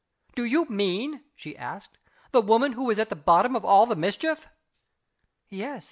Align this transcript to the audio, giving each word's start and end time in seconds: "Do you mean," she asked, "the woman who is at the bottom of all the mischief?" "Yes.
"Do 0.33 0.45
you 0.45 0.65
mean," 0.65 1.25
she 1.35 1.55
asked, 1.55 1.99
"the 2.31 2.41
woman 2.41 2.71
who 2.71 2.89
is 2.89 2.97
at 2.97 3.09
the 3.09 3.15
bottom 3.15 3.55
of 3.55 3.63
all 3.63 3.85
the 3.85 3.95
mischief?" 3.95 4.47
"Yes. 5.47 5.79